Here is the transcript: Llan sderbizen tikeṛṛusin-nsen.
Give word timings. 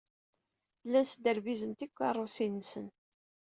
Llan 0.87 1.05
sderbizen 1.11 1.71
tikeṛṛusin-nsen. 1.79 2.87